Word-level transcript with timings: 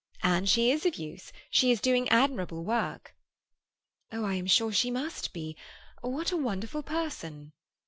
And 0.23 0.49
she 0.49 0.71
is 0.71 0.83
of 0.87 0.95
use. 0.95 1.31
She 1.51 1.69
is 1.71 1.79
doing 1.79 2.09
admirable 2.09 2.65
work." 2.65 3.13
"Oh, 4.11 4.25
I 4.25 4.33
am 4.33 4.47
sure 4.47 4.71
she 4.71 4.89
must 4.89 5.31
be! 5.31 5.55
What 6.01 6.31
a 6.31 6.37
wonderful 6.37 6.81
person!" 6.81 7.53